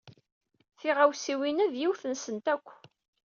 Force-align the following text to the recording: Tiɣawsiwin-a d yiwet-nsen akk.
Tiɣawsiwin-a 0.79 1.67
d 1.73 1.75
yiwet-nsen 1.79 2.37
akk. 2.53 2.67